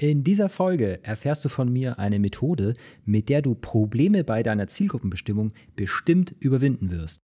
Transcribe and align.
In 0.00 0.22
dieser 0.22 0.48
Folge 0.48 1.00
erfährst 1.02 1.44
du 1.44 1.48
von 1.48 1.72
mir 1.72 1.98
eine 1.98 2.20
Methode, 2.20 2.74
mit 3.04 3.28
der 3.28 3.42
du 3.42 3.56
Probleme 3.56 4.22
bei 4.22 4.44
deiner 4.44 4.68
Zielgruppenbestimmung 4.68 5.52
bestimmt 5.74 6.36
überwinden 6.38 6.92
wirst. 6.92 7.20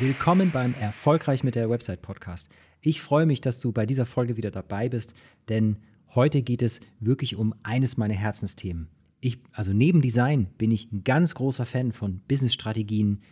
Willkommen 0.00 0.52
beim 0.52 0.74
Erfolgreich 0.74 1.42
mit 1.42 1.56
der 1.56 1.68
Website 1.68 2.02
Podcast. 2.02 2.50
Ich 2.80 3.02
freue 3.02 3.26
mich, 3.26 3.40
dass 3.40 3.58
du 3.58 3.72
bei 3.72 3.84
dieser 3.84 4.06
Folge 4.06 4.36
wieder 4.36 4.52
dabei 4.52 4.88
bist, 4.88 5.12
denn 5.48 5.78
heute 6.14 6.42
geht 6.42 6.62
es 6.62 6.78
wirklich 7.00 7.34
um 7.34 7.52
eines 7.64 7.96
meiner 7.96 8.14
Herzensthemen. 8.14 8.86
Ich, 9.18 9.40
also 9.50 9.72
neben 9.72 10.00
Design 10.00 10.50
bin 10.56 10.70
ich 10.70 10.92
ein 10.92 11.02
ganz 11.02 11.34
großer 11.34 11.66
Fan 11.66 11.90
von 11.90 12.20
Businessstrategien, 12.28 13.22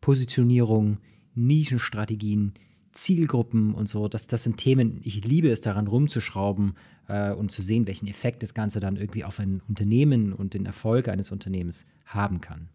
Positionierung, 0.00 0.98
Nischenstrategien, 1.34 2.52
Zielgruppen 2.92 3.74
und 3.74 3.88
so. 3.88 4.06
Das, 4.06 4.28
das 4.28 4.44
sind 4.44 4.56
Themen, 4.56 5.00
ich 5.02 5.24
liebe 5.24 5.50
es 5.50 5.62
daran 5.62 5.88
rumzuschrauben 5.88 6.74
äh, 7.08 7.32
und 7.32 7.50
zu 7.50 7.60
sehen, 7.60 7.88
welchen 7.88 8.06
Effekt 8.06 8.44
das 8.44 8.54
Ganze 8.54 8.78
dann 8.78 8.94
irgendwie 8.94 9.24
auf 9.24 9.40
ein 9.40 9.62
Unternehmen 9.68 10.32
und 10.32 10.54
den 10.54 10.64
Erfolg 10.64 11.08
eines 11.08 11.32
Unternehmens 11.32 11.86
haben 12.06 12.40
kann. 12.40 12.68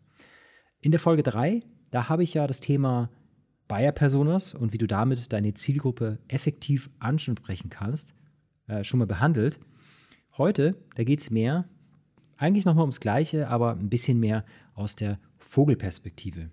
In 0.81 0.91
der 0.91 0.99
Folge 0.99 1.23
3 1.23 1.61
da 1.93 2.09
habe 2.09 2.23
ich 2.23 2.33
ja 2.33 2.47
das 2.47 2.59
Thema 2.59 3.11
Buyer-Personas 3.67 4.55
und 4.55 4.73
wie 4.73 4.79
du 4.79 4.87
damit 4.87 5.31
deine 5.31 5.53
Zielgruppe 5.53 6.17
effektiv 6.27 6.89
ansprechen 6.97 7.69
kannst, 7.69 8.15
äh, 8.67 8.83
schon 8.83 8.97
mal 8.97 9.05
behandelt. 9.05 9.59
Heute, 10.35 10.75
da 10.95 11.03
geht 11.03 11.19
es 11.19 11.29
mehr, 11.29 11.69
eigentlich 12.35 12.65
nochmal 12.65 12.81
ums 12.81 12.99
Gleiche, 12.99 13.47
aber 13.47 13.75
ein 13.75 13.91
bisschen 13.91 14.19
mehr 14.19 14.43
aus 14.73 14.95
der 14.95 15.19
Vogelperspektive. 15.37 16.49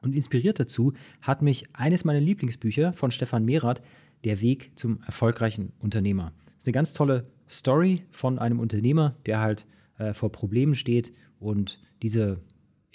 Und 0.00 0.14
inspiriert 0.14 0.58
dazu 0.58 0.94
hat 1.20 1.42
mich 1.42 1.66
eines 1.74 2.06
meiner 2.06 2.20
Lieblingsbücher 2.20 2.94
von 2.94 3.10
Stefan 3.10 3.44
Mehrath, 3.44 3.82
Der 4.24 4.40
Weg 4.40 4.72
zum 4.76 5.02
erfolgreichen 5.02 5.74
Unternehmer. 5.80 6.32
Das 6.46 6.62
ist 6.62 6.66
eine 6.68 6.72
ganz 6.72 6.94
tolle 6.94 7.26
Story 7.46 8.06
von 8.10 8.38
einem 8.38 8.58
Unternehmer, 8.58 9.16
der 9.26 9.40
halt 9.40 9.66
äh, 9.98 10.14
vor 10.14 10.32
Problemen 10.32 10.74
steht 10.74 11.12
und 11.38 11.78
diese 12.02 12.40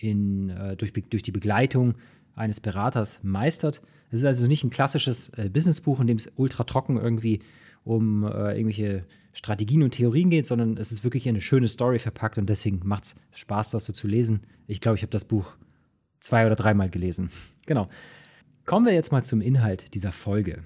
in, 0.01 0.49
äh, 0.49 0.75
durch, 0.75 0.93
durch 0.93 1.23
die 1.23 1.31
Begleitung 1.31 1.95
eines 2.35 2.59
Beraters 2.59 3.19
meistert. 3.23 3.81
Es 4.09 4.19
ist 4.19 4.25
also 4.25 4.47
nicht 4.47 4.63
ein 4.63 4.69
klassisches 4.69 5.29
äh, 5.29 5.49
Businessbuch, 5.49 5.99
in 5.99 6.07
dem 6.07 6.17
es 6.17 6.31
ultra 6.35 6.63
trocken 6.63 6.97
irgendwie 6.97 7.41
um 7.83 8.23
äh, 8.23 8.55
irgendwelche 8.55 9.05
Strategien 9.33 9.83
und 9.83 9.91
Theorien 9.91 10.29
geht, 10.29 10.45
sondern 10.45 10.77
es 10.77 10.91
ist 10.91 11.03
wirklich 11.03 11.27
eine 11.27 11.41
schöne 11.41 11.67
Story 11.67 11.99
verpackt 11.99 12.37
und 12.37 12.49
deswegen 12.49 12.81
macht 12.83 13.03
es 13.05 13.15
Spaß, 13.31 13.71
das 13.71 13.85
so 13.85 13.93
zu 13.93 14.07
lesen. 14.07 14.41
Ich 14.67 14.81
glaube, 14.81 14.97
ich 14.97 15.03
habe 15.03 15.11
das 15.11 15.25
Buch 15.25 15.55
zwei 16.19 16.45
oder 16.45 16.55
dreimal 16.55 16.89
gelesen. 16.89 17.29
genau. 17.65 17.87
Kommen 18.65 18.85
wir 18.85 18.93
jetzt 18.93 19.11
mal 19.11 19.23
zum 19.23 19.41
Inhalt 19.41 19.93
dieser 19.93 20.11
Folge. 20.11 20.63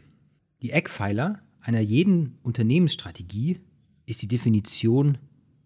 Die 0.61 0.71
Eckpfeiler 0.71 1.39
einer 1.61 1.79
jeden 1.79 2.37
Unternehmensstrategie 2.43 3.59
ist 4.05 4.21
die 4.21 4.27
Definition 4.27 5.17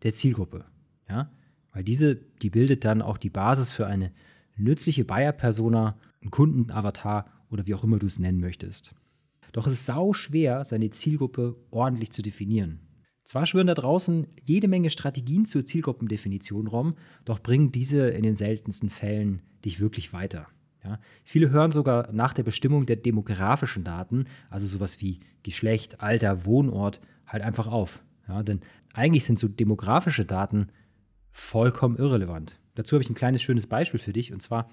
der 0.04 0.14
Zielgruppe. 0.14 0.66
Ja? 1.10 1.30
Weil 1.74 1.84
diese, 1.84 2.16
die 2.16 2.50
bildet 2.50 2.86
dann 2.86 3.02
auch 3.02 3.18
die 3.18 3.30
Basis 3.30 3.72
für 3.72 3.88
eine 3.88 4.12
nützliche 4.56 5.06
Buyer-Persona, 5.06 5.98
einen 6.22 6.32
Kundenavatar 6.32 7.26
oder 7.50 7.68
wie 7.68 7.74
auch 7.74 7.84
immer 7.84 8.00
du 8.00 8.08
es 8.08 8.20
nennen 8.20 8.40
möchtest. 8.40 8.94
Doch 9.52 9.68
es 9.68 9.74
ist 9.74 9.86
sau 9.86 10.14
schwer, 10.14 10.64
seine 10.64 10.90
Zielgruppe 10.90 11.56
ordentlich 11.72 12.12
zu 12.12 12.22
definieren. 12.22 12.80
Zwar 13.24 13.46
schwören 13.46 13.68
da 13.68 13.76
draußen 13.76 14.28
jede 14.44 14.68
Menge 14.68 14.90
Strategien 14.90 15.46
zur 15.46 15.66
Zielgruppendefinition 15.66 16.68
rum, 16.68 16.96
doch 17.26 17.40
bringen 17.40 17.72
diese 17.72 18.10
in 18.10 18.24
den 18.24 18.36
seltensten 18.36 18.90
Fällen 18.90 19.42
dich 19.64 19.80
wirklich 19.80 20.14
weiter. 20.14 20.48
Ja, 20.84 21.00
viele 21.24 21.50
hören 21.50 21.72
sogar 21.72 22.12
nach 22.14 22.34
der 22.34 22.44
Bestimmung 22.44 22.86
der 22.86 22.96
demografischen 22.96 23.84
Daten, 23.84 24.26
also 24.50 24.66
sowas 24.66 25.02
wie 25.02 25.20
Geschlecht, 25.44 26.02
Alter, 26.02 26.46
Wohnort, 26.46 27.02
halt 27.28 27.44
einfach 27.44 27.68
auf. 27.68 28.02
Ja, 28.28 28.44
denn 28.44 28.62
eigentlich 28.94 29.26
sind 29.26 29.38
so 29.38 29.48
demografische 29.48 30.26
Daten 30.26 30.70
vollkommen 31.32 31.98
irrelevant. 31.98 32.60
Dazu 32.76 32.96
habe 32.96 33.04
ich 33.04 33.10
ein 33.10 33.16
kleines 33.16 33.42
schönes 33.42 33.68
Beispiel 33.68 34.00
für 34.00 34.14
dich 34.14 34.32
und 34.32 34.42
zwar 34.42 34.70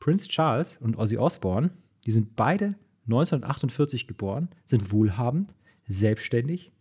Prince 0.00 0.28
Charles 0.28 0.76
und 0.78 0.96
Ozzy 0.96 1.18
Osbourne, 1.18 1.70
die 2.04 2.12
sind 2.12 2.36
beide 2.36 2.74
1948 3.06 4.06
geboren, 4.06 4.48
sind 4.64 4.92
wohlhabend, 4.92 5.54
selbstständig 5.86 6.72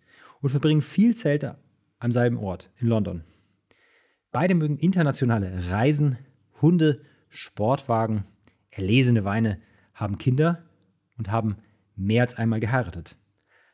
und 0.42 0.50
verbringen 0.50 0.82
viel 0.82 1.16
Zeit 1.16 1.56
am 2.00 2.12
selben 2.12 2.38
Ort 2.38 2.72
in 2.78 2.88
London. 2.88 3.24
Beide 4.32 4.56
mögen 4.56 4.78
internationale 4.78 5.72
Reisen, 5.72 6.18
Hunde, 6.62 7.02
Sportwagen, 7.30 8.26
erlesene 8.70 9.24
Weine, 9.24 9.60
haben 9.94 10.18
Kinder 10.18 10.64
und 11.18 11.32
haben 11.32 11.58
mehr 11.96 12.24
als 12.24 12.36
einmal 12.36 12.60
geheiratet. 12.60 13.16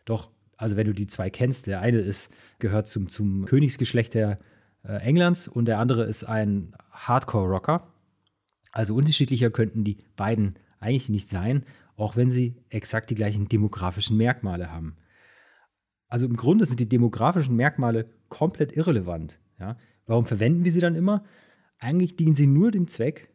Doch, 0.05 0.29
also 0.57 0.77
wenn 0.77 0.87
du 0.87 0.93
die 0.93 1.07
zwei 1.07 1.29
kennst, 1.29 1.67
der 1.67 1.81
eine 1.81 1.99
ist, 1.99 2.33
gehört 2.59 2.87
zum, 2.87 3.09
zum 3.09 3.45
Königsgeschlecht 3.45 4.13
der 4.13 4.39
äh, 4.83 4.97
Englands 4.97 5.47
und 5.47 5.65
der 5.65 5.79
andere 5.79 6.03
ist 6.03 6.23
ein 6.23 6.75
Hardcore-Rocker. 6.91 7.87
Also 8.71 8.95
unterschiedlicher 8.95 9.49
könnten 9.49 9.83
die 9.83 9.97
beiden 10.15 10.55
eigentlich 10.79 11.09
nicht 11.09 11.29
sein, 11.29 11.65
auch 11.95 12.15
wenn 12.15 12.29
sie 12.29 12.55
exakt 12.69 13.09
die 13.09 13.15
gleichen 13.15 13.47
demografischen 13.47 14.17
Merkmale 14.17 14.71
haben. 14.71 14.97
Also 16.07 16.25
im 16.25 16.35
Grunde 16.35 16.65
sind 16.65 16.79
die 16.79 16.89
demografischen 16.89 17.55
Merkmale 17.55 18.09
komplett 18.29 18.75
irrelevant. 18.75 19.39
Ja? 19.59 19.77
Warum 20.05 20.25
verwenden 20.25 20.63
wir 20.63 20.71
sie 20.71 20.79
dann 20.79 20.95
immer? 20.95 21.23
Eigentlich 21.79 22.15
dienen 22.15 22.35
sie 22.35 22.47
nur 22.47 22.71
dem 22.71 22.87
Zweck, 22.87 23.29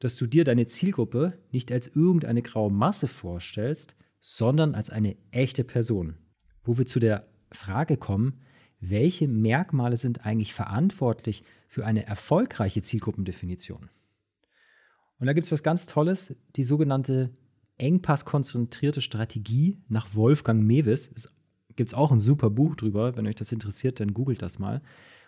dass 0.00 0.16
du 0.16 0.26
dir 0.26 0.44
deine 0.44 0.66
Zielgruppe 0.66 1.38
nicht 1.50 1.70
als 1.70 1.88
irgendeine 1.88 2.42
graue 2.42 2.70
Masse 2.70 3.06
vorstellst, 3.06 3.96
sondern 4.18 4.74
als 4.74 4.90
eine 4.90 5.16
echte 5.30 5.64
Person. 5.64 6.16
Wo 6.62 6.78
wir 6.78 6.86
zu 6.86 6.98
der 6.98 7.26
Frage 7.52 7.96
kommen, 7.96 8.40
welche 8.80 9.28
Merkmale 9.28 9.96
sind 9.96 10.24
eigentlich 10.24 10.54
verantwortlich 10.54 11.44
für 11.68 11.86
eine 11.86 12.06
erfolgreiche 12.06 12.82
Zielgruppendefinition? 12.82 13.90
Und 15.18 15.26
da 15.26 15.34
gibt 15.34 15.46
es 15.46 15.52
was 15.52 15.62
ganz 15.62 15.86
Tolles, 15.86 16.34
die 16.56 16.64
sogenannte 16.64 17.30
engpasskonzentrierte 17.76 19.00
Strategie 19.00 19.78
nach 19.88 20.14
Wolfgang 20.14 20.62
Mewis. 20.62 21.10
Es 21.14 21.30
gibt 21.76 21.94
auch 21.94 22.10
ein 22.10 22.20
super 22.20 22.50
Buch 22.50 22.74
drüber, 22.74 23.16
wenn 23.16 23.26
euch 23.26 23.34
das 23.34 23.52
interessiert, 23.52 24.00
dann 24.00 24.14
googelt 24.14 24.42
das 24.42 24.58
mal. 24.58 24.80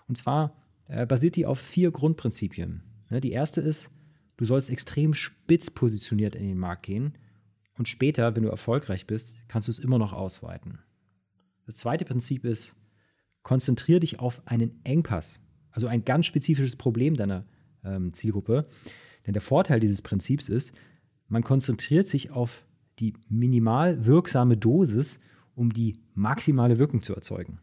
Und 0.09 0.17
zwar 0.17 0.55
äh, 0.89 1.07
basiert 1.07 1.37
die 1.37 1.47
auf 1.47 1.59
vier 1.59 1.91
Grundprinzipien. 1.91 2.83
Ne, 3.11 3.21
die 3.21 3.33
erste 3.33 3.61
ist, 3.61 3.91
du 4.37 4.45
sollst 4.45 4.71
extrem 4.71 5.15
spitz 5.15 5.71
positioniert 5.71 6.35
in 6.35 6.47
den 6.47 6.59
Markt 6.59 6.85
gehen 6.85 7.13
und 7.79 7.89
später, 7.89 8.35
wenn 8.35 8.43
du 8.43 8.49
erfolgreich 8.49 9.07
bist, 9.07 9.35
kannst 9.49 9.69
du 9.69 9.73
es 9.73 9.79
immer 9.79 9.99
noch 9.99 10.13
ausweiten. 10.13 10.79
Das 11.67 11.77
zweite 11.77 12.05
Prinzip 12.05 12.45
ist, 12.45 12.77
konzentriere 13.43 14.01
dich 14.01 14.21
auf 14.21 14.43
einen 14.47 14.81
Engpass, 14.85 15.41
also 15.71 15.87
ein 15.87 16.05
ganz 16.05 16.27
spezifisches 16.27 16.77
Problem 16.77 17.17
deiner 17.17 17.45
ähm, 17.85 18.13
Zielgruppe. 18.13 18.63
Denn 19.27 19.35
der 19.35 19.43
Vorteil 19.43 19.81
dieses 19.81 20.03
Prinzips 20.03 20.49
ist, 20.49 20.73
man 21.29 21.43
konzentriert 21.43 22.09
sich 22.09 22.31
auf 22.31 22.67
die 22.99 23.15
minimal 23.29 24.07
wirksame 24.07 24.57
Dosis, 24.57 25.19
um 25.55 25.73
die 25.73 25.99
maximale 26.15 26.79
Wirkung 26.79 27.03
zu 27.03 27.15
erzeugen. 27.15 27.59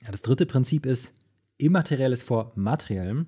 Ja, 0.00 0.10
das 0.10 0.22
dritte 0.22 0.46
Prinzip 0.46 0.86
ist 0.86 1.12
Immaterielles 1.58 2.22
vor 2.22 2.52
Materiellem. 2.56 3.26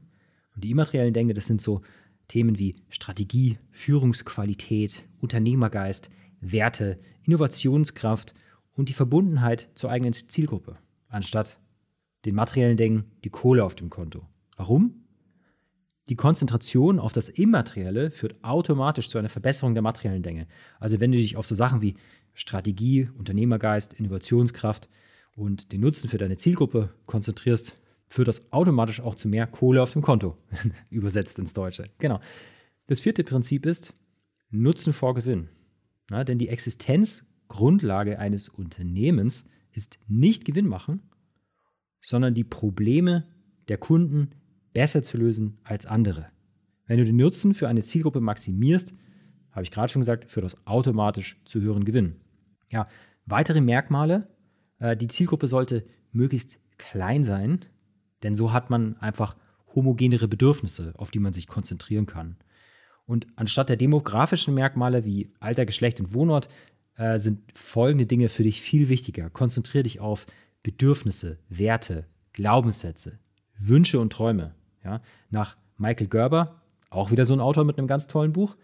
Und 0.55 0.65
die 0.65 0.71
immateriellen 0.71 1.15
Dinge, 1.15 1.35
das 1.35 1.47
sind 1.47 1.61
so 1.61 1.83
Themen 2.29 2.59
wie 2.59 2.77
Strategie, 2.89 3.59
Führungsqualität, 3.71 5.05
Unternehmergeist, 5.21 6.11
Werte, 6.41 6.99
Innovationskraft 7.23 8.35
und 8.73 8.89
die 8.89 8.93
Verbundenheit 8.93 9.69
zur 9.75 9.91
eigenen 9.91 10.15
Zielgruppe 10.15 10.79
anstatt 11.15 11.59
den 12.25 12.35
materiellen 12.35 12.77
Dingen 12.77 13.05
die 13.25 13.31
Kohle 13.31 13.65
auf 13.65 13.75
dem 13.75 13.89
Konto. 13.89 14.27
Warum? 14.57 15.05
Die 16.09 16.17
Konzentration 16.17 16.99
auf 16.99 17.13
das 17.13 17.31
Immaterielle 17.31 18.11
führt 18.11 18.43
automatisch 18.43 19.09
zu 19.09 19.19
einer 19.19 19.31
Verbesserung 19.31 19.75
der 19.75 19.83
materiellen 19.83 20.23
Dinge. 20.23 20.47
Also 20.79 21.01
wenn 21.01 21.13
du 21.13 21.19
dich 21.19 21.37
auf 21.37 21.47
so 21.47 21.55
Sachen 21.55 21.81
wie 21.81 21.95
Strategie, 22.35 23.09
Unternehmergeist, 23.17 23.95
Innovationskraft 23.95 24.91
und 25.35 25.73
den 25.73 25.81
Nutzen 25.81 26.09
für 26.09 26.19
deine 26.19 26.37
Zielgruppe 26.37 26.91
konzentrierst, 27.07 27.81
führt 28.09 28.29
das 28.29 28.53
automatisch 28.53 29.01
auch 29.01 29.15
zu 29.15 29.29
mehr 29.29 29.47
Kohle 29.47 29.83
auf 29.83 29.93
dem 29.93 30.03
Konto, 30.03 30.37
übersetzt 30.91 31.39
ins 31.39 31.55
Deutsche. 31.55 31.87
Genau. 31.99 32.21
Das 32.87 33.01
vierte 33.01 33.25
Prinzip 33.25 33.65
ist 33.65 33.95
Nutzen 34.51 34.93
vor 34.93 35.15
Gewinn. 35.15 35.49
Ja, 36.11 36.23
denn 36.23 36.39
die 36.39 36.51
Existenzgrundlage 36.51 38.19
eines 38.19 38.51
Unternehmens 38.51 39.47
ist 39.75 39.99
nicht 40.09 40.45
Gewinn 40.45 40.67
machen, 40.67 41.03
sondern 42.01 42.35
die 42.35 42.45
Probleme 42.45 43.27
der 43.69 43.79
Kunden 43.79 44.31
besser 44.73 45.03
zu 45.03 45.19
lösen 45.19 45.59
als 45.65 45.87
andere. 45.87 46.27
Wenn 46.87 46.99
du 46.99 47.05
den 47.05 47.17
Nutzen 47.17 47.55
für 47.55 47.69
eine 47.69 47.83
Zielgruppe 47.83 48.21
maximierst, 48.21 48.95
habe 49.53 49.63
ich 49.63 49.71
gerade 49.71 49.91
schon 49.91 50.01
gesagt, 50.01 50.31
führt 50.31 50.45
das 50.45 50.67
automatisch 50.67 51.41
zu 51.45 51.61
höheren 51.61 51.85
Gewinnen. 51.85 52.17
Ja, 52.71 52.87
Weitere 53.27 53.61
Merkmale, 53.61 54.27
äh, 54.79 54.97
die 54.97 55.09
Zielgruppe 55.09 55.49
sollte 55.49 55.85
möglichst 56.13 56.61
klein 56.77 57.25
sein, 57.25 57.65
denn 58.23 58.35
so 58.35 58.53
hat 58.53 58.71
man 58.71 58.97
einfach 58.99 59.37
homogenere 59.75 60.29
Bedürfnisse, 60.29 60.93
auf 60.97 61.11
die 61.11 61.19
man 61.19 61.33
sich 61.33 61.47
konzentrieren 61.47 62.07
kann. 62.07 62.37
Und 63.07 63.27
anstatt 63.37 63.69
der 63.69 63.77
demografischen 63.77 64.55
Merkmale 64.55 65.05
wie 65.05 65.33
Alter, 65.41 65.67
Geschlecht 65.67 66.01
und 66.01 66.15
Wohnort 66.15 66.49
äh, 66.97 67.19
sind 67.19 67.41
folgende 67.53 68.07
Dinge 68.07 68.29
für 68.29 68.43
dich 68.43 68.61
viel 68.61 68.89
wichtiger. 68.89 69.31
Konzentriere 69.31 69.85
dich 69.85 70.01
auf 70.01 70.27
Bedürfnisse, 70.63 71.39
Werte, 71.49 72.07
Glaubenssätze, 72.33 73.19
Wünsche 73.59 74.01
und 74.01 74.13
Träume. 74.13 74.55
Ja? 74.85 75.01
Nach 75.31 75.57
Michael 75.77 76.09
Gerber, 76.09 76.63
auch 76.91 77.11
wieder 77.11 77.25
so 77.25 77.35
ein 77.35 77.41
Autor 77.41 77.65
mit 77.65 77.79
einem 77.79 77.89
ganz 77.89 78.07
tollen 78.07 78.33
Buch, 78.33 78.57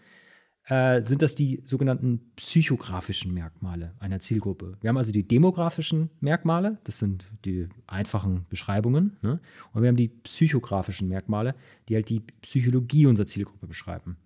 äh, 0.65 1.03
sind 1.03 1.23
das 1.23 1.35
die 1.35 1.63
sogenannten 1.65 2.33
psychografischen 2.37 3.35
Merkmale 3.35 3.95
einer 3.99 4.21
Zielgruppe. 4.21 4.77
Wir 4.81 4.89
haben 4.89 4.97
also 4.97 5.11
die 5.11 5.27
demografischen 5.27 6.11
Merkmale, 6.21 6.79
das 6.85 6.99
sind 6.99 7.27
die 7.45 7.69
einfachen 7.87 8.47
Beschreibungen, 8.49 9.17
ne? 9.23 9.41
und 9.73 9.83
wir 9.83 9.89
haben 9.89 9.97
die 9.97 10.09
psychografischen 10.09 11.09
Merkmale, 11.09 11.55
die 11.89 11.97
halt 11.97 12.09
die 12.09 12.21
Psychologie 12.43 13.07
unserer 13.07 13.27
Zielgruppe 13.27 13.67
beschreiben. 13.67 14.17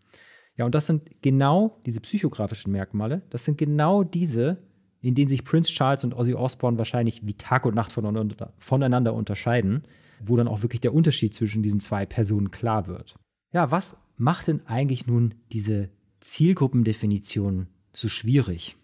Ja, 0.57 0.65
und 0.65 0.75
das 0.75 0.87
sind 0.87 1.11
genau 1.23 1.81
diese 1.85 2.01
psychografischen 2.01 2.71
Merkmale, 2.71 3.23
das 3.31 3.45
sind 3.45 3.59
genau 3.59 4.05
diese, 4.05 4.59
in 5.01 5.15
denen 5.15 5.29
sich 5.29 5.45
Prince 5.45 5.73
Charles 5.73 6.05
und 6.05 6.15
Ozzy 6.15 6.35
Osbourne 6.35 6.79
wahrscheinlich 6.79 7.27
wie 7.27 7.35
Tag 7.35 7.67
und 7.67 7.75
Nacht 7.75 7.93
voneinander, 7.93 9.15
unterscheiden, 9.15 9.83
wo 10.21 10.37
dann 10.37 10.49
auch 10.49 10.63
wirklich 10.63 10.81
der 10.81 10.95
Unterschied 10.95 11.35
zwischen 11.35 11.63
diesen 11.63 11.81
zwei 11.81 12.07
Personen 12.07 12.51
klar 12.51 12.87
wird. 12.87 13.17
Ja, 13.53 13.71
was 13.71 13.97
macht 14.17 14.47
denn 14.47 14.65
eigentlich 14.67 15.07
nun 15.07 15.35
diese 15.53 15.91
Zielgruppendefinition 16.21 17.67
so 17.93 18.09
schwierig? 18.09 18.77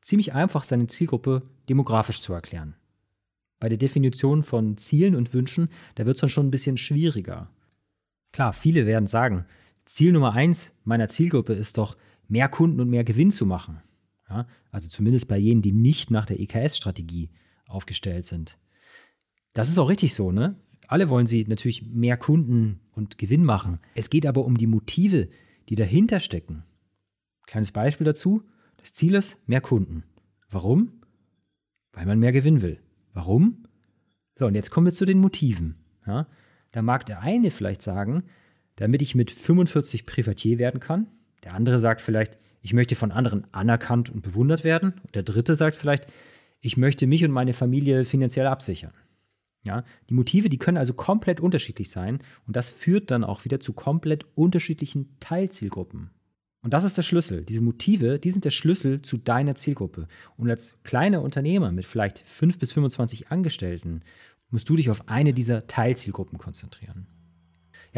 Ziemlich 0.00 0.32
einfach, 0.32 0.64
seine 0.64 0.86
Zielgruppe 0.86 1.42
demografisch 1.68 2.22
zu 2.22 2.32
erklären. 2.32 2.74
Bei 3.60 3.68
der 3.68 3.78
Definition 3.78 4.42
von 4.42 4.78
Zielen 4.78 5.14
und 5.14 5.34
Wünschen, 5.34 5.68
da 5.96 6.06
wird 6.06 6.16
es 6.16 6.20
dann 6.20 6.30
schon 6.30 6.46
ein 6.46 6.50
bisschen 6.50 6.78
schwieriger. 6.78 7.50
Klar, 8.32 8.52
viele 8.52 8.86
werden 8.86 9.06
sagen, 9.06 9.44
Ziel 9.88 10.12
Nummer 10.12 10.34
eins 10.34 10.74
meiner 10.84 11.08
Zielgruppe 11.08 11.54
ist 11.54 11.78
doch, 11.78 11.96
mehr 12.28 12.48
Kunden 12.50 12.78
und 12.80 12.90
mehr 12.90 13.04
Gewinn 13.04 13.30
zu 13.30 13.46
machen. 13.46 13.80
Ja, 14.28 14.46
also 14.70 14.88
zumindest 14.88 15.28
bei 15.28 15.38
jenen, 15.38 15.62
die 15.62 15.72
nicht 15.72 16.10
nach 16.10 16.26
der 16.26 16.38
EKS-Strategie 16.38 17.30
aufgestellt 17.66 18.26
sind. 18.26 18.58
Das 19.54 19.70
ist 19.70 19.78
auch 19.78 19.88
richtig 19.88 20.14
so, 20.14 20.30
ne? 20.30 20.56
Alle 20.86 21.08
wollen 21.08 21.26
sie 21.26 21.44
natürlich 21.44 21.86
mehr 21.86 22.18
Kunden 22.18 22.80
und 22.92 23.16
Gewinn 23.16 23.44
machen. 23.44 23.78
Es 23.94 24.10
geht 24.10 24.26
aber 24.26 24.44
um 24.44 24.58
die 24.58 24.66
Motive, 24.66 25.28
die 25.70 25.74
dahinter 25.74 26.20
stecken. 26.20 26.64
Kleines 27.46 27.72
Beispiel 27.72 28.04
dazu. 28.04 28.42
Das 28.76 28.92
Ziel 28.92 29.14
ist 29.14 29.38
mehr 29.46 29.62
Kunden. 29.62 30.04
Warum? 30.50 31.00
Weil 31.92 32.06
man 32.06 32.18
mehr 32.18 32.32
Gewinn 32.32 32.60
will. 32.60 32.78
Warum? 33.14 33.64
So, 34.38 34.46
und 34.46 34.54
jetzt 34.54 34.70
kommen 34.70 34.86
wir 34.86 34.94
zu 34.94 35.06
den 35.06 35.18
Motiven. 35.18 35.74
Ja, 36.06 36.26
da 36.72 36.82
mag 36.82 37.06
der 37.06 37.20
eine 37.20 37.50
vielleicht 37.50 37.82
sagen, 37.82 38.24
damit 38.78 39.02
ich 39.02 39.14
mit 39.14 39.30
45 39.30 40.06
Privatier 40.06 40.58
werden 40.58 40.80
kann. 40.80 41.08
Der 41.42 41.54
andere 41.54 41.78
sagt 41.78 42.00
vielleicht, 42.00 42.38
ich 42.62 42.72
möchte 42.72 42.94
von 42.94 43.12
anderen 43.12 43.46
anerkannt 43.52 44.08
und 44.08 44.22
bewundert 44.22 44.62
werden. 44.64 44.94
Und 45.04 45.14
der 45.14 45.24
dritte 45.24 45.56
sagt 45.56 45.76
vielleicht, 45.76 46.06
ich 46.60 46.76
möchte 46.76 47.06
mich 47.06 47.24
und 47.24 47.32
meine 47.32 47.52
Familie 47.52 48.04
finanziell 48.04 48.46
absichern. 48.46 48.92
Ja, 49.64 49.84
die 50.08 50.14
Motive, 50.14 50.48
die 50.48 50.58
können 50.58 50.78
also 50.78 50.94
komplett 50.94 51.40
unterschiedlich 51.40 51.90
sein 51.90 52.20
und 52.46 52.56
das 52.56 52.70
führt 52.70 53.10
dann 53.10 53.24
auch 53.24 53.44
wieder 53.44 53.58
zu 53.60 53.72
komplett 53.72 54.24
unterschiedlichen 54.36 55.16
Teilzielgruppen. 55.18 56.10
Und 56.62 56.72
das 56.72 56.84
ist 56.84 56.96
der 56.96 57.02
Schlüssel. 57.02 57.44
Diese 57.44 57.62
Motive, 57.62 58.18
die 58.18 58.30
sind 58.30 58.44
der 58.44 58.50
Schlüssel 58.50 59.02
zu 59.02 59.16
deiner 59.16 59.56
Zielgruppe. 59.56 60.06
Und 60.36 60.50
als 60.50 60.74
kleiner 60.84 61.22
Unternehmer 61.22 61.72
mit 61.72 61.86
vielleicht 61.86 62.20
5 62.20 62.58
bis 62.58 62.72
25 62.72 63.30
Angestellten 63.30 64.02
musst 64.50 64.68
du 64.68 64.76
dich 64.76 64.90
auf 64.90 65.08
eine 65.08 65.34
dieser 65.34 65.66
Teilzielgruppen 65.66 66.38
konzentrieren. 66.38 67.06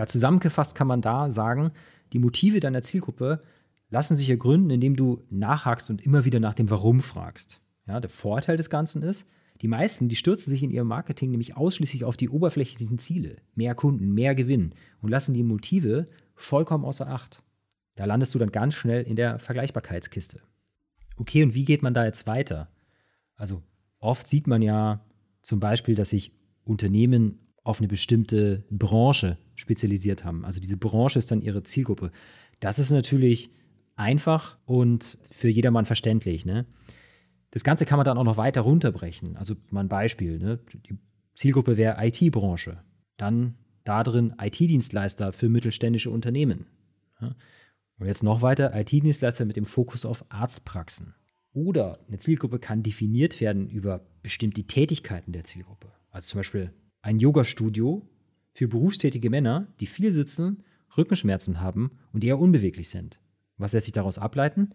Ja, 0.00 0.06
zusammengefasst 0.06 0.74
kann 0.74 0.86
man 0.86 1.02
da 1.02 1.30
sagen, 1.30 1.72
die 2.14 2.18
Motive 2.18 2.58
deiner 2.58 2.80
Zielgruppe 2.80 3.42
lassen 3.90 4.16
sich 4.16 4.30
ergründen, 4.30 4.70
indem 4.70 4.96
du 4.96 5.22
nachhakst 5.28 5.90
und 5.90 6.00
immer 6.00 6.24
wieder 6.24 6.40
nach 6.40 6.54
dem 6.54 6.70
Warum 6.70 7.00
fragst. 7.02 7.60
Ja, 7.86 8.00
der 8.00 8.08
Vorteil 8.08 8.56
des 8.56 8.70
Ganzen 8.70 9.02
ist, 9.02 9.26
die 9.60 9.68
meisten, 9.68 10.08
die 10.08 10.16
stürzen 10.16 10.48
sich 10.48 10.62
in 10.62 10.70
ihrem 10.70 10.88
Marketing 10.88 11.30
nämlich 11.30 11.54
ausschließlich 11.54 12.06
auf 12.06 12.16
die 12.16 12.30
oberflächlichen 12.30 12.96
Ziele, 12.96 13.42
mehr 13.54 13.74
Kunden, 13.74 14.14
mehr 14.14 14.34
Gewinn 14.34 14.74
und 15.02 15.10
lassen 15.10 15.34
die 15.34 15.42
Motive 15.42 16.06
vollkommen 16.34 16.86
außer 16.86 17.06
Acht. 17.06 17.42
Da 17.96 18.06
landest 18.06 18.34
du 18.34 18.38
dann 18.38 18.52
ganz 18.52 18.72
schnell 18.72 19.02
in 19.02 19.16
der 19.16 19.38
Vergleichbarkeitskiste. 19.38 20.40
Okay, 21.18 21.42
und 21.42 21.52
wie 21.52 21.66
geht 21.66 21.82
man 21.82 21.92
da 21.92 22.06
jetzt 22.06 22.26
weiter? 22.26 22.70
Also 23.36 23.62
oft 23.98 24.26
sieht 24.26 24.46
man 24.46 24.62
ja 24.62 25.04
zum 25.42 25.60
Beispiel, 25.60 25.94
dass 25.94 26.08
sich 26.08 26.32
Unternehmen 26.64 27.38
auf 27.64 27.80
eine 27.80 27.88
bestimmte 27.88 28.64
Branche 28.70 29.36
spezialisiert 29.60 30.24
haben. 30.24 30.44
Also 30.44 30.60
diese 30.60 30.76
Branche 30.76 31.18
ist 31.18 31.30
dann 31.30 31.40
ihre 31.40 31.62
Zielgruppe. 31.62 32.10
Das 32.58 32.78
ist 32.78 32.90
natürlich 32.90 33.50
einfach 33.94 34.58
und 34.64 35.18
für 35.30 35.48
jedermann 35.48 35.84
verständlich. 35.84 36.46
Ne? 36.46 36.64
Das 37.50 37.62
Ganze 37.62 37.84
kann 37.84 37.98
man 37.98 38.04
dann 38.04 38.18
auch 38.18 38.24
noch 38.24 38.38
weiter 38.38 38.62
runterbrechen. 38.62 39.36
Also 39.36 39.54
mal 39.70 39.80
ein 39.80 39.88
Beispiel. 39.88 40.38
Ne? 40.38 40.58
Die 40.86 40.98
Zielgruppe 41.34 41.76
wäre 41.76 42.04
IT-Branche. 42.04 42.82
Dann 43.16 43.54
da 43.84 44.02
drin 44.02 44.34
IT-Dienstleister 44.40 45.32
für 45.32 45.48
mittelständische 45.48 46.10
Unternehmen. 46.10 46.66
Ja? 47.20 47.34
Und 47.98 48.06
jetzt 48.06 48.22
noch 48.22 48.40
weiter 48.40 48.74
IT-Dienstleister 48.74 49.44
mit 49.44 49.56
dem 49.56 49.66
Fokus 49.66 50.06
auf 50.06 50.24
Arztpraxen. 50.30 51.14
Oder 51.52 51.98
eine 52.08 52.18
Zielgruppe 52.18 52.58
kann 52.58 52.82
definiert 52.82 53.40
werden 53.40 53.68
über 53.68 54.06
bestimmte 54.22 54.64
Tätigkeiten 54.64 55.32
der 55.32 55.44
Zielgruppe. 55.44 55.92
Also 56.10 56.28
zum 56.28 56.38
Beispiel 56.38 56.72
ein 57.02 57.18
Yoga-Studio 57.18 58.08
für 58.52 58.68
berufstätige 58.68 59.30
Männer, 59.30 59.68
die 59.80 59.86
viel 59.86 60.12
sitzen, 60.12 60.64
Rückenschmerzen 60.96 61.60
haben 61.60 61.92
und 62.12 62.24
eher 62.24 62.38
unbeweglich 62.38 62.88
sind. 62.88 63.20
Was 63.56 63.72
lässt 63.72 63.86
sich 63.86 63.92
daraus 63.92 64.18
ableiten? 64.18 64.74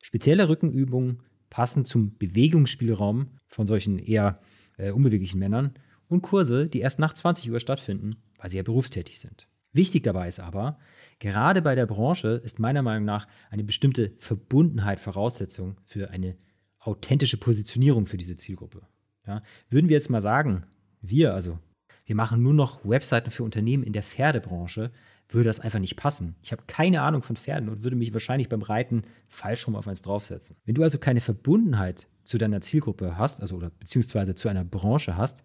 Spezielle 0.00 0.48
Rückenübungen 0.48 1.22
passend 1.50 1.88
zum 1.88 2.16
Bewegungsspielraum 2.16 3.28
von 3.48 3.66
solchen 3.66 3.98
eher 3.98 4.40
äh, 4.78 4.90
unbeweglichen 4.90 5.38
Männern 5.38 5.74
und 6.08 6.22
Kurse, 6.22 6.66
die 6.66 6.80
erst 6.80 6.98
nach 6.98 7.12
20 7.12 7.50
Uhr 7.50 7.60
stattfinden, 7.60 8.16
weil 8.38 8.50
sie 8.50 8.56
ja 8.56 8.62
berufstätig 8.62 9.18
sind. 9.18 9.48
Wichtig 9.72 10.02
dabei 10.02 10.26
ist 10.26 10.40
aber, 10.40 10.78
gerade 11.18 11.62
bei 11.62 11.74
der 11.74 11.86
Branche 11.86 12.40
ist 12.42 12.58
meiner 12.58 12.82
Meinung 12.82 13.04
nach 13.04 13.28
eine 13.50 13.62
bestimmte 13.62 14.12
Verbundenheit 14.18 14.98
Voraussetzung 14.98 15.76
für 15.84 16.10
eine 16.10 16.36
authentische 16.80 17.36
Positionierung 17.36 18.06
für 18.06 18.16
diese 18.16 18.36
Zielgruppe. 18.36 18.82
Ja, 19.26 19.42
würden 19.68 19.88
wir 19.88 19.96
jetzt 19.96 20.10
mal 20.10 20.20
sagen, 20.20 20.64
wir 21.02 21.34
also, 21.34 21.58
wir 22.04 22.16
machen 22.16 22.42
nur 22.42 22.54
noch 22.54 22.84
Webseiten 22.84 23.30
für 23.30 23.44
Unternehmen 23.44 23.82
in 23.82 23.92
der 23.92 24.02
Pferdebranche, 24.02 24.90
würde 25.28 25.48
das 25.48 25.60
einfach 25.60 25.78
nicht 25.78 25.96
passen. 25.96 26.34
Ich 26.42 26.50
habe 26.50 26.62
keine 26.66 27.02
Ahnung 27.02 27.22
von 27.22 27.36
Pferden 27.36 27.68
und 27.68 27.84
würde 27.84 27.96
mich 27.96 28.12
wahrscheinlich 28.12 28.48
beim 28.48 28.62
Reiten 28.62 29.02
falsch 29.28 29.66
rum 29.66 29.76
auf 29.76 29.86
eins 29.86 30.02
draufsetzen. 30.02 30.56
Wenn 30.64 30.74
du 30.74 30.82
also 30.82 30.98
keine 30.98 31.20
Verbundenheit 31.20 32.08
zu 32.24 32.36
deiner 32.36 32.60
Zielgruppe 32.60 33.16
hast, 33.16 33.40
also 33.40 33.56
oder 33.56 33.70
beziehungsweise 33.70 34.34
zu 34.34 34.48
einer 34.48 34.64
Branche 34.64 35.16
hast, 35.16 35.44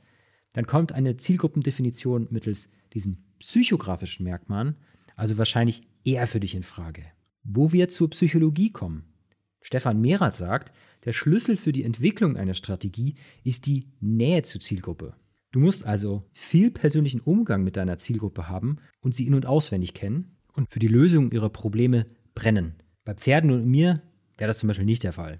dann 0.53 0.65
kommt 0.65 0.91
eine 0.91 1.17
Zielgruppendefinition 1.17 2.27
mittels 2.31 2.69
diesen 2.93 3.25
psychografischen 3.39 4.23
Merkmalen 4.23 4.75
also 5.15 5.37
wahrscheinlich 5.37 5.81
eher 6.03 6.27
für 6.27 6.39
dich 6.39 6.55
in 6.55 6.63
Frage. 6.63 7.03
Wo 7.43 7.71
wir 7.71 7.89
zur 7.89 8.09
Psychologie 8.09 8.71
kommen. 8.71 9.05
Stefan 9.61 10.01
Merath 10.01 10.35
sagt, 10.35 10.73
der 11.05 11.13
Schlüssel 11.13 11.57
für 11.57 11.71
die 11.71 11.83
Entwicklung 11.83 12.37
einer 12.37 12.53
Strategie 12.53 13.15
ist 13.43 13.65
die 13.65 13.85
Nähe 13.99 14.43
zur 14.43 14.61
Zielgruppe. 14.61 15.15
Du 15.55 15.61
musst 15.61 15.85
also 15.85 16.27
viel 16.33 16.69
persönlichen 16.69 17.21
Umgang 17.21 17.63
mit 17.63 17.77
deiner 17.77 17.97
Zielgruppe 17.97 18.49
haben 18.49 18.75
und 18.99 19.15
sie 19.15 19.25
in- 19.25 19.35
und 19.35 19.45
auswendig 19.45 19.93
kennen 19.93 20.35
und 20.51 20.69
für 20.69 20.79
die 20.79 20.89
Lösung 20.89 21.31
ihrer 21.31 21.47
Probleme 21.47 22.07
brennen. 22.33 22.75
Bei 23.05 23.13
Pferden 23.13 23.51
und 23.51 23.65
mir 23.65 24.01
wäre 24.37 24.49
das 24.49 24.57
zum 24.57 24.67
Beispiel 24.67 24.85
nicht 24.85 25.03
der 25.03 25.13
Fall. 25.13 25.37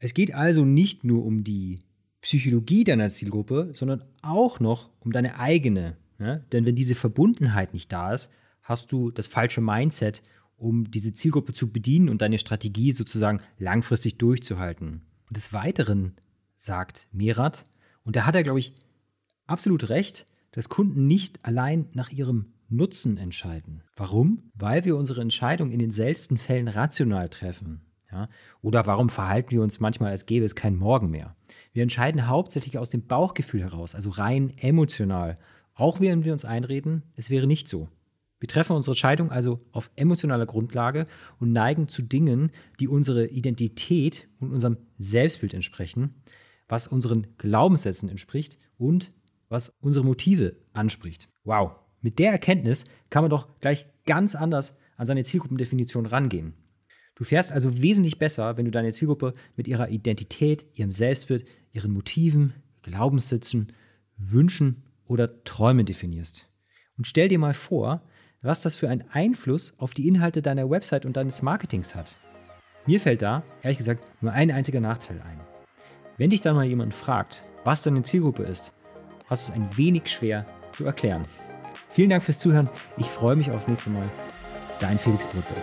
Es 0.00 0.14
geht 0.14 0.34
also 0.34 0.64
nicht 0.64 1.04
nur 1.04 1.24
um 1.24 1.44
die 1.44 1.78
Psychologie 2.22 2.82
deiner 2.82 3.08
Zielgruppe, 3.08 3.70
sondern 3.72 4.02
auch 4.20 4.58
noch 4.58 4.90
um 4.98 5.12
deine 5.12 5.38
eigene. 5.38 5.96
Ja? 6.18 6.38
Denn 6.50 6.66
wenn 6.66 6.74
diese 6.74 6.96
Verbundenheit 6.96 7.74
nicht 7.74 7.92
da 7.92 8.12
ist, 8.12 8.32
hast 8.62 8.90
du 8.90 9.12
das 9.12 9.28
falsche 9.28 9.60
Mindset, 9.60 10.24
um 10.56 10.90
diese 10.90 11.14
Zielgruppe 11.14 11.52
zu 11.52 11.70
bedienen 11.70 12.08
und 12.08 12.20
deine 12.20 12.38
Strategie 12.38 12.90
sozusagen 12.90 13.38
langfristig 13.60 14.18
durchzuhalten. 14.18 15.02
Und 15.28 15.36
des 15.36 15.52
Weiteren 15.52 16.16
sagt 16.56 17.06
Merat, 17.12 17.62
und 18.02 18.16
da 18.16 18.24
hat 18.24 18.34
er, 18.34 18.42
glaube 18.42 18.58
ich, 18.58 18.72
absolut 19.48 19.88
recht, 19.88 20.26
dass 20.52 20.68
Kunden 20.68 21.06
nicht 21.06 21.44
allein 21.44 21.86
nach 21.92 22.10
ihrem 22.10 22.52
Nutzen 22.68 23.16
entscheiden. 23.16 23.82
Warum? 23.96 24.50
Weil 24.54 24.84
wir 24.84 24.96
unsere 24.96 25.20
Entscheidung 25.20 25.70
in 25.70 25.78
den 25.78 25.90
seltensten 25.90 26.38
Fällen 26.38 26.68
rational 26.68 27.28
treffen. 27.28 27.80
Ja? 28.12 28.26
Oder 28.60 28.86
warum 28.86 29.08
verhalten 29.08 29.50
wir 29.50 29.62
uns 29.62 29.80
manchmal, 29.80 30.10
als 30.10 30.26
gäbe 30.26 30.44
es 30.44 30.54
kein 30.54 30.76
Morgen 30.76 31.10
mehr? 31.10 31.34
Wir 31.72 31.82
entscheiden 31.82 32.26
hauptsächlich 32.26 32.78
aus 32.78 32.90
dem 32.90 33.06
Bauchgefühl 33.06 33.62
heraus, 33.62 33.94
also 33.94 34.10
rein 34.10 34.52
emotional, 34.58 35.36
auch 35.74 36.00
während 36.00 36.24
wir 36.24 36.32
uns 36.32 36.44
einreden, 36.44 37.02
es 37.14 37.30
wäre 37.30 37.46
nicht 37.46 37.68
so. 37.68 37.88
Wir 38.40 38.48
treffen 38.48 38.76
unsere 38.76 38.92
Entscheidung 38.92 39.30
also 39.30 39.60
auf 39.72 39.90
emotionaler 39.96 40.46
Grundlage 40.46 41.06
und 41.40 41.52
neigen 41.52 41.88
zu 41.88 42.02
Dingen, 42.02 42.50
die 42.78 42.88
unsere 42.88 43.26
Identität 43.26 44.28
und 44.38 44.52
unserem 44.52 44.78
Selbstbild 44.98 45.54
entsprechen, 45.54 46.14
was 46.68 46.86
unseren 46.86 47.26
Glaubenssätzen 47.38 48.08
entspricht 48.08 48.58
und 48.76 49.10
was 49.48 49.72
unsere 49.80 50.04
Motive 50.04 50.56
anspricht. 50.72 51.28
Wow, 51.44 51.76
mit 52.00 52.18
der 52.18 52.32
Erkenntnis 52.32 52.84
kann 53.10 53.22
man 53.22 53.30
doch 53.30 53.48
gleich 53.60 53.86
ganz 54.06 54.34
anders 54.34 54.76
an 54.96 55.06
seine 55.06 55.24
Zielgruppendefinition 55.24 56.06
rangehen. 56.06 56.54
Du 57.14 57.24
fährst 57.24 57.50
also 57.50 57.82
wesentlich 57.82 58.18
besser, 58.18 58.56
wenn 58.56 58.64
du 58.64 58.70
deine 58.70 58.92
Zielgruppe 58.92 59.32
mit 59.56 59.66
ihrer 59.66 59.88
Identität, 59.88 60.66
ihrem 60.74 60.92
Selbstbild, 60.92 61.50
ihren 61.72 61.92
Motiven, 61.92 62.54
Glaubenssätzen, 62.82 63.72
Wünschen 64.16 64.84
oder 65.06 65.42
Träumen 65.44 65.84
definierst. 65.84 66.48
Und 66.96 67.06
stell 67.06 67.28
dir 67.28 67.38
mal 67.38 67.54
vor, 67.54 68.02
was 68.40 68.60
das 68.60 68.76
für 68.76 68.88
einen 68.88 69.04
Einfluss 69.10 69.74
auf 69.78 69.94
die 69.94 70.06
Inhalte 70.06 70.42
deiner 70.42 70.70
Website 70.70 71.06
und 71.06 71.16
deines 71.16 71.42
Marketings 71.42 71.94
hat. 71.94 72.16
Mir 72.86 73.00
fällt 73.00 73.22
da, 73.22 73.42
ehrlich 73.62 73.78
gesagt, 73.78 74.04
nur 74.20 74.32
ein 74.32 74.50
einziger 74.50 74.80
Nachteil 74.80 75.20
ein. 75.20 75.40
Wenn 76.16 76.30
dich 76.30 76.40
dann 76.40 76.54
mal 76.54 76.64
jemand 76.64 76.94
fragt, 76.94 77.44
was 77.64 77.82
deine 77.82 78.02
Zielgruppe 78.02 78.44
ist, 78.44 78.72
hast 79.28 79.48
du 79.48 79.52
es 79.52 79.56
ein 79.58 79.76
wenig 79.76 80.08
schwer 80.08 80.44
zu 80.72 80.84
erklären. 80.84 81.24
Vielen 81.90 82.10
Dank 82.10 82.22
fürs 82.22 82.38
Zuhören. 82.38 82.68
Ich 82.96 83.06
freue 83.06 83.36
mich 83.36 83.50
aufs 83.50 83.68
nächste 83.68 83.90
Mal. 83.90 84.08
Dein 84.80 84.98
Felix 84.98 85.26
Brücke. 85.26 85.54